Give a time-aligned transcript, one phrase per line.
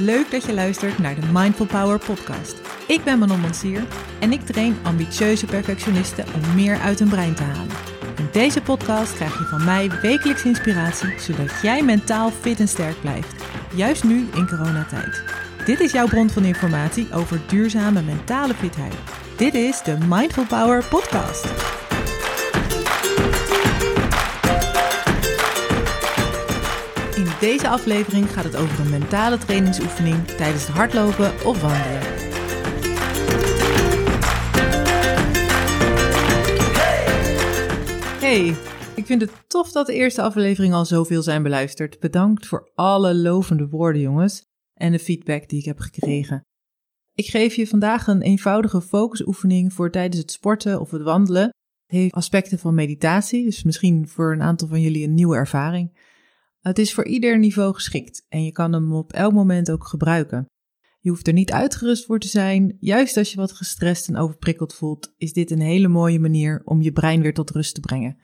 [0.00, 2.60] leuk dat je luistert naar de Mindful Power podcast.
[2.86, 3.82] Ik ben Manon Mansier
[4.20, 7.76] en ik train ambitieuze perfectionisten om meer uit hun brein te halen.
[8.16, 13.00] In deze podcast krijg je van mij wekelijks inspiratie, zodat jij mentaal fit en sterk
[13.00, 13.34] blijft.
[13.74, 15.22] Juist nu in coronatijd.
[15.64, 18.94] Dit is jouw bron van informatie over duurzame mentale fitheid.
[19.36, 21.79] Dit is de Mindful Power podcast.
[27.40, 32.00] Deze aflevering gaat het over een mentale trainingsoefening tijdens het hardlopen of wandelen.
[38.20, 38.54] Hey,
[38.94, 42.00] ik vind het tof dat de eerste aflevering al zoveel zijn beluisterd.
[42.00, 46.44] Bedankt voor alle lovende woorden, jongens, en de feedback die ik heb gekregen.
[47.14, 51.42] Ik geef je vandaag een eenvoudige focusoefening voor tijdens het sporten of het wandelen.
[51.42, 56.09] Het heeft aspecten van meditatie, dus misschien voor een aantal van jullie een nieuwe ervaring.
[56.60, 60.46] Het is voor ieder niveau geschikt en je kan hem op elk moment ook gebruiken.
[61.00, 62.76] Je hoeft er niet uitgerust voor te zijn.
[62.80, 66.82] Juist als je wat gestrest en overprikkeld voelt, is dit een hele mooie manier om
[66.82, 68.18] je brein weer tot rust te brengen.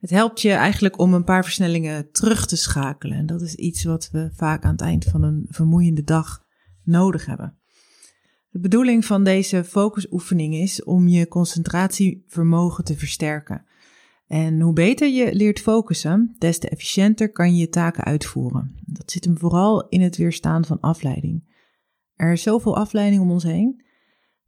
[0.00, 3.16] Het helpt je eigenlijk om een paar versnellingen terug te schakelen.
[3.16, 6.44] En dat is iets wat we vaak aan het eind van een vermoeiende dag
[6.82, 7.58] nodig hebben.
[8.50, 13.66] De bedoeling van deze focusoefening is om je concentratievermogen te versterken.
[14.26, 18.74] En hoe beter je leert focussen, des te efficiënter kan je je taken uitvoeren.
[18.84, 21.52] Dat zit hem vooral in het weerstaan van afleiding.
[22.14, 23.84] Er is zoveel afleiding om ons heen.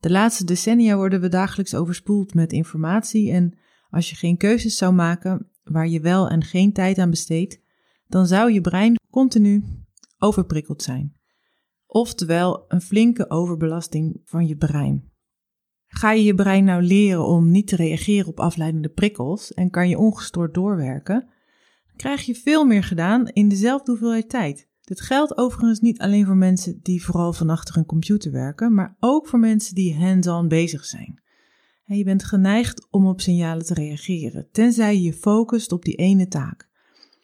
[0.00, 3.58] De laatste decennia worden we dagelijks overspoeld met informatie en
[3.90, 7.60] als je geen keuzes zou maken waar je wel en geen tijd aan besteedt,
[8.06, 9.64] dan zou je brein continu
[10.18, 11.16] overprikkeld zijn.
[11.86, 15.12] Oftewel een flinke overbelasting van je brein.
[15.94, 19.88] Ga je je brein nou leren om niet te reageren op afleidende prikkels en kan
[19.88, 21.20] je ongestoord doorwerken,
[21.86, 24.68] dan krijg je veel meer gedaan in dezelfde hoeveelheid tijd.
[24.80, 28.96] Dit geldt overigens niet alleen voor mensen die vooral van achter een computer werken, maar
[29.00, 31.22] ook voor mensen die hands-on bezig zijn.
[31.84, 36.28] Je bent geneigd om op signalen te reageren, tenzij je je focust op die ene
[36.28, 36.68] taak.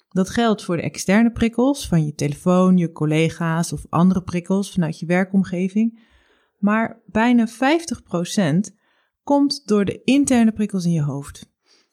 [0.08, 4.98] Dat geldt voor de externe prikkels van je telefoon, je collega's of andere prikkels vanuit
[4.98, 6.08] je werkomgeving,
[6.60, 8.74] maar bijna 50%
[9.22, 11.52] komt door de interne prikkels in je hoofd.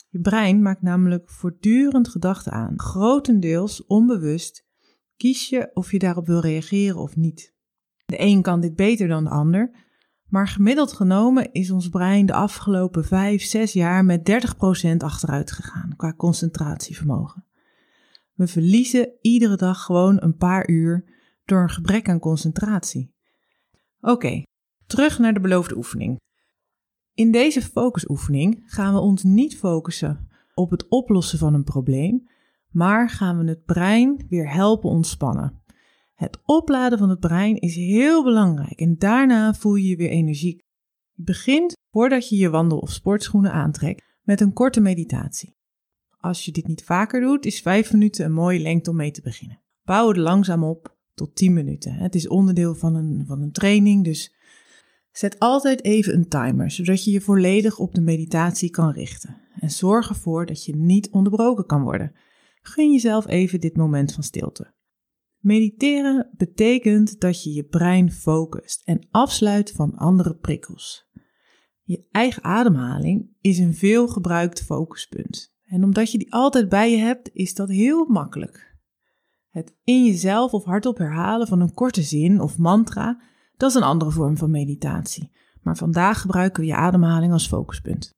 [0.09, 4.65] Je brein maakt namelijk voortdurend gedachten aan, grotendeels onbewust.
[5.17, 7.55] Kies je of je daarop wil reageren of niet.
[8.05, 9.85] De een kan dit beter dan de ander,
[10.27, 14.29] maar gemiddeld genomen is ons brein de afgelopen 5, 6 jaar met
[14.93, 17.45] 30% achteruit gegaan qua concentratievermogen.
[18.33, 21.05] We verliezen iedere dag gewoon een paar uur
[21.45, 23.15] door een gebrek aan concentratie.
[24.01, 24.43] Oké,
[24.87, 26.19] Terug naar de beloofde oefening.
[27.13, 32.27] In deze focusoefening gaan we ons niet focussen op het oplossen van een probleem,
[32.69, 35.61] maar gaan we het brein weer helpen ontspannen.
[36.13, 40.61] Het opladen van het brein is heel belangrijk en daarna voel je je weer energiek.
[41.13, 45.55] Je begint voordat je je wandel- of sportschoenen aantrekt met een korte meditatie.
[46.19, 49.21] Als je dit niet vaker doet, is 5 minuten een mooie lengte om mee te
[49.21, 49.61] beginnen.
[49.83, 51.93] Bouw het langzaam op tot 10 minuten.
[51.93, 54.35] Het is onderdeel van een, van een training, dus
[55.17, 59.41] Zet altijd even een timer, zodat je je volledig op de meditatie kan richten.
[59.59, 62.11] En zorg ervoor dat je niet onderbroken kan worden.
[62.61, 64.73] Gun jezelf even dit moment van stilte.
[65.37, 71.09] Mediteren betekent dat je je brein focust en afsluit van andere prikkels.
[71.83, 75.55] Je eigen ademhaling is een veel gebruikt focuspunt.
[75.63, 78.77] En omdat je die altijd bij je hebt, is dat heel makkelijk.
[79.49, 83.21] Het in jezelf of hardop herhalen van een korte zin of mantra
[83.57, 85.31] dat is een andere vorm van meditatie,
[85.61, 88.15] maar vandaag gebruiken we je ademhaling als focuspunt.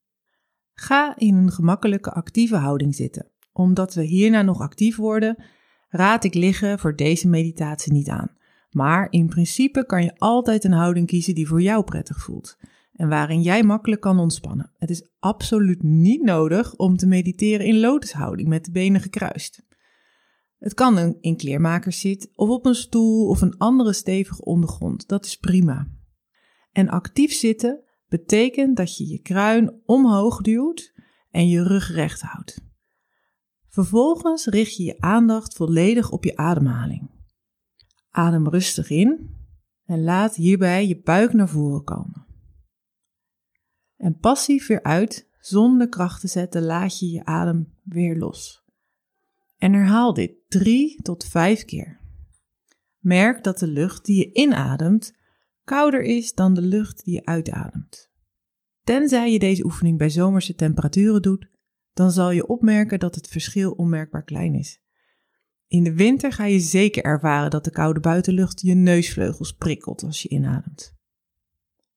[0.74, 3.28] Ga in een gemakkelijke actieve houding zitten.
[3.52, 5.44] Omdat we hierna nog actief worden,
[5.90, 8.38] raad ik liggen voor deze meditatie niet aan.
[8.70, 12.58] Maar in principe kan je altijd een houding kiezen die voor jou prettig voelt
[13.00, 14.72] en waarin jij makkelijk kan ontspannen.
[14.78, 19.64] Het is absoluut niet nodig om te mediteren in lotushouding met de benen gekruist.
[20.60, 25.08] Het kan in kleermakers zit of op een stoel of een andere stevige ondergrond.
[25.08, 25.88] Dat is prima.
[26.72, 30.94] En actief zitten betekent dat je je kruin omhoog duwt
[31.32, 32.68] en je rug recht houdt.
[33.68, 37.10] Vervolgens richt je je aandacht volledig op je ademhaling.
[38.10, 39.38] Adem rustig in
[39.86, 42.26] en laat hierbij je buik naar voren komen.
[43.96, 48.64] En passief weer uit, zonder kracht te zetten, laat je je adem weer los.
[49.60, 52.00] En herhaal dit drie tot vijf keer.
[53.00, 55.18] Merk dat de lucht die je inademt
[55.64, 58.12] kouder is dan de lucht die je uitademt.
[58.84, 61.50] Tenzij je deze oefening bij zomerse temperaturen doet,
[61.94, 64.82] dan zal je opmerken dat het verschil onmerkbaar klein is.
[65.68, 70.22] In de winter ga je zeker ervaren dat de koude buitenlucht je neusvleugels prikkelt als
[70.22, 70.98] je inademt.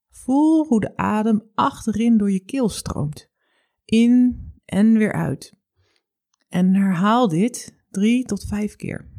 [0.09, 3.31] Voel hoe de adem achterin door je keel stroomt.
[3.85, 5.61] In en weer uit.
[6.53, 9.11] En herhaal dit drie tot vijf keer.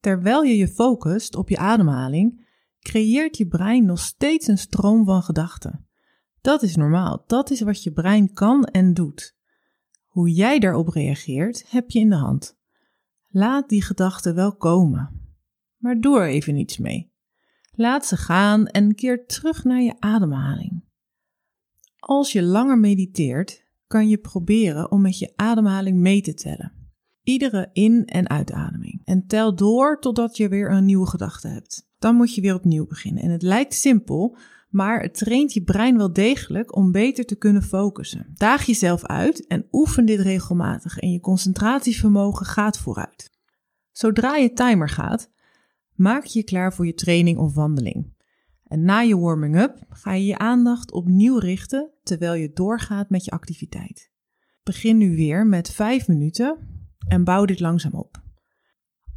[0.00, 2.46] Terwijl je je focust op je ademhaling,
[2.80, 5.88] creëert je brein nog steeds een stroom van gedachten.
[6.40, 9.36] Dat is normaal, dat is wat je brein kan en doet.
[10.06, 12.58] Hoe jij daarop reageert, heb je in de hand.
[13.28, 15.36] Laat die gedachten wel komen,
[15.76, 17.12] maar doe er even niets mee.
[17.72, 20.84] Laat ze gaan en keer terug naar je ademhaling.
[21.98, 23.63] Als je langer mediteert,
[23.94, 26.72] kan je proberen om met je ademhaling mee te tellen.
[27.22, 29.00] Iedere in- en uitademing.
[29.04, 31.88] En tel door totdat je weer een nieuwe gedachte hebt.
[31.98, 33.22] Dan moet je weer opnieuw beginnen.
[33.22, 34.36] En het lijkt simpel,
[34.70, 38.26] maar het traint je brein wel degelijk om beter te kunnen focussen.
[38.34, 43.30] Daag jezelf uit en oefen dit regelmatig en je concentratievermogen gaat vooruit.
[43.92, 45.30] Zodra je timer gaat,
[45.92, 48.13] maak je je klaar voor je training of wandeling.
[48.76, 54.10] Na je warming-up ga je je aandacht opnieuw richten terwijl je doorgaat met je activiteit.
[54.62, 56.58] Begin nu weer met 5 minuten
[57.08, 58.22] en bouw dit langzaam op.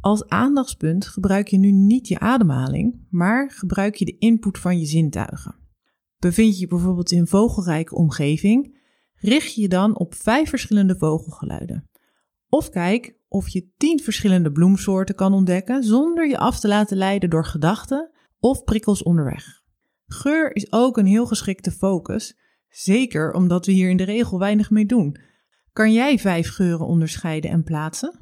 [0.00, 4.86] Als aandachtspunt gebruik je nu niet je ademhaling, maar gebruik je de input van je
[4.86, 5.54] zintuigen.
[6.18, 8.76] Bevind je je bijvoorbeeld in vogelrijke omgeving,
[9.14, 11.88] richt je je dan op vijf verschillende vogelgeluiden.
[12.48, 17.30] Of kijk of je tien verschillende bloemsoorten kan ontdekken zonder je af te laten leiden
[17.30, 19.62] door gedachten of prikkels onderweg.
[20.06, 22.38] Geur is ook een heel geschikte focus,
[22.68, 25.16] zeker omdat we hier in de regel weinig mee doen.
[25.72, 28.20] Kan jij vijf geuren onderscheiden en plaatsen?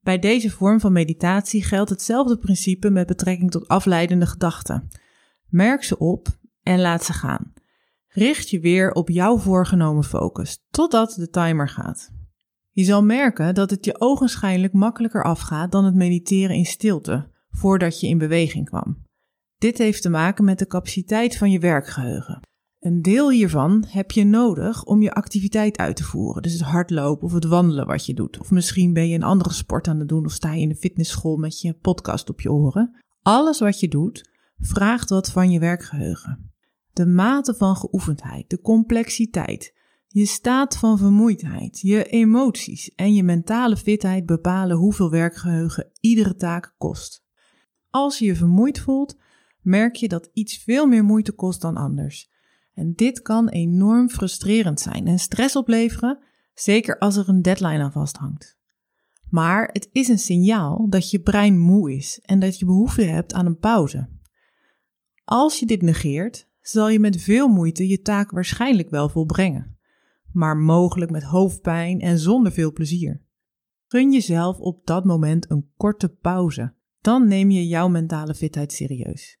[0.00, 4.88] Bij deze vorm van meditatie geldt hetzelfde principe met betrekking tot afleidende gedachten.
[5.46, 6.28] Merk ze op
[6.62, 7.52] en laat ze gaan.
[8.06, 12.10] Richt je weer op jouw voorgenomen focus totdat de timer gaat.
[12.70, 18.00] Je zal merken dat het je ogenschijnlijk makkelijker afgaat dan het mediteren in stilte, voordat
[18.00, 19.08] je in beweging kwam.
[19.60, 22.40] Dit heeft te maken met de capaciteit van je werkgeheugen.
[22.78, 26.42] Een deel hiervan heb je nodig om je activiteit uit te voeren.
[26.42, 28.38] Dus het hardlopen of het wandelen wat je doet.
[28.38, 30.74] Of misschien ben je een andere sport aan het doen of sta je in de
[30.74, 32.96] fitnessschool met je podcast op je oren.
[33.22, 36.52] Alles wat je doet vraagt wat van je werkgeheugen.
[36.92, 39.74] De mate van geoefendheid, de complexiteit,
[40.06, 46.74] je staat van vermoeidheid, je emoties en je mentale fitheid bepalen hoeveel werkgeheugen iedere taak
[46.78, 47.24] kost.
[47.90, 49.16] Als je je vermoeid voelt,
[49.62, 52.30] merk je dat iets veel meer moeite kost dan anders.
[52.74, 56.18] En dit kan enorm frustrerend zijn en stress opleveren,
[56.54, 58.58] zeker als er een deadline aan vasthangt.
[59.28, 63.32] Maar het is een signaal dat je brein moe is en dat je behoefte hebt
[63.32, 64.08] aan een pauze.
[65.24, 69.78] Als je dit negeert, zal je met veel moeite je taak waarschijnlijk wel volbrengen,
[70.32, 73.22] maar mogelijk met hoofdpijn en zonder veel plezier.
[73.86, 76.74] Gun jezelf op dat moment een korte pauze.
[77.00, 79.39] Dan neem je jouw mentale fitheid serieus.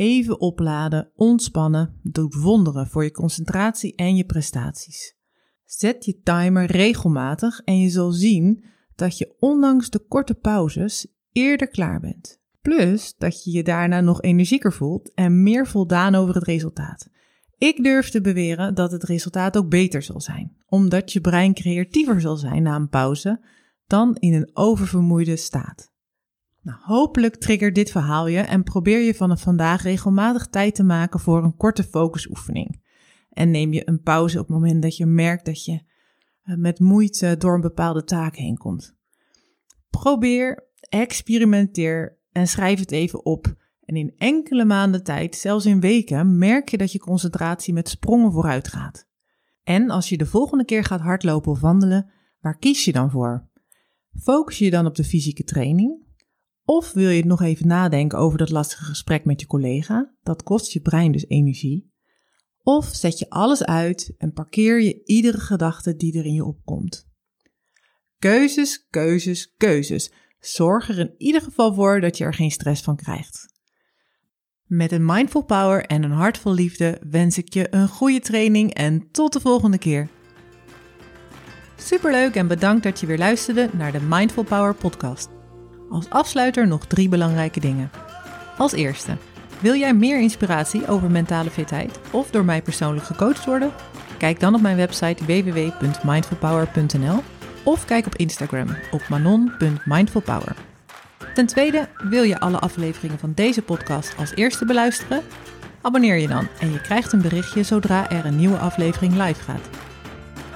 [0.00, 5.16] Even opladen, ontspannen, doet wonderen voor je concentratie en je prestaties.
[5.64, 8.64] Zet je timer regelmatig en je zal zien
[8.94, 12.40] dat je ondanks de korte pauzes eerder klaar bent.
[12.60, 17.08] Plus dat je je daarna nog energieker voelt en meer voldaan over het resultaat.
[17.58, 22.20] Ik durf te beweren dat het resultaat ook beter zal zijn, omdat je brein creatiever
[22.20, 23.44] zal zijn na een pauze
[23.86, 25.89] dan in een oververmoeide staat.
[26.82, 31.44] Hopelijk triggert dit verhaal je en probeer je vanaf vandaag regelmatig tijd te maken voor
[31.44, 32.82] een korte focusoefening.
[33.30, 35.80] En neem je een pauze op het moment dat je merkt dat je
[36.42, 38.96] eh, met moeite door een bepaalde taak heen komt.
[39.90, 43.54] Probeer, experimenteer en schrijf het even op.
[43.84, 48.32] En in enkele maanden tijd, zelfs in weken, merk je dat je concentratie met sprongen
[48.32, 49.08] vooruit gaat.
[49.62, 52.10] En als je de volgende keer gaat hardlopen of wandelen,
[52.40, 53.48] waar kies je dan voor?
[54.22, 56.08] Focus je dan op de fysieke training
[56.70, 60.14] of wil je nog even nadenken over dat lastige gesprek met je collega?
[60.22, 61.92] Dat kost je brein dus energie.
[62.62, 67.08] Of zet je alles uit en parkeer je iedere gedachte die er in je opkomt.
[68.18, 70.12] Keuzes, keuzes, keuzes.
[70.38, 73.46] Zorg er in ieder geval voor dat je er geen stress van krijgt.
[74.64, 78.74] Met een mindful power en een hart vol liefde wens ik je een goede training
[78.74, 80.08] en tot de volgende keer.
[81.76, 85.39] Superleuk en bedankt dat je weer luisterde naar de Mindful Power podcast.
[85.90, 87.90] Als afsluiter nog drie belangrijke dingen.
[88.56, 89.16] Als eerste,
[89.60, 93.72] wil jij meer inspiratie over mentale fitheid of door mij persoonlijk gecoacht worden?
[94.18, 97.22] Kijk dan op mijn website www.mindfulpower.nl
[97.62, 100.54] of kijk op Instagram op manon.mindfulpower.
[101.34, 105.22] Ten tweede, wil je alle afleveringen van deze podcast als eerste beluisteren?
[105.80, 109.68] Abonneer je dan en je krijgt een berichtje zodra er een nieuwe aflevering live gaat.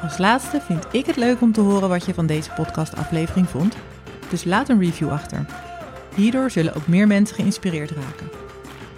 [0.03, 3.76] Als laatste vind ik het leuk om te horen wat je van deze podcastaflevering vond
[4.31, 5.47] dus laat een review achter.
[6.14, 8.31] Hierdoor zullen ook meer mensen geïnspireerd raken.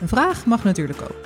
[0.00, 1.20] Een vraag mag natuurlijk ook.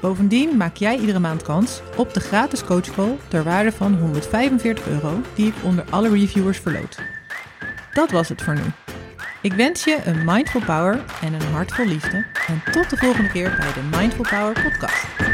[0.00, 5.20] Bovendien maak jij iedere maand kans op de gratis coachcall ter waarde van 145 euro
[5.34, 6.98] die ik onder alle reviewers verloot.
[7.92, 8.62] Dat was het voor nu.
[9.42, 13.30] Ik wens je een mindful power en een hart vol liefde en tot de volgende
[13.30, 15.31] keer bij de Mindful Power podcast.